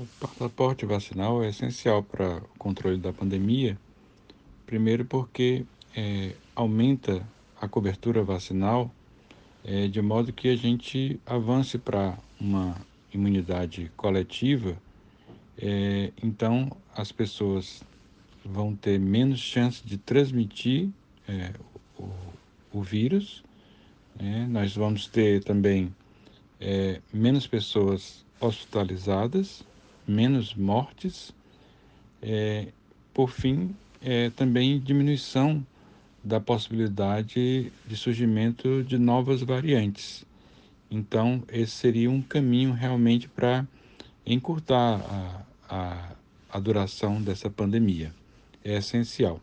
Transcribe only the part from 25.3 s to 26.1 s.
também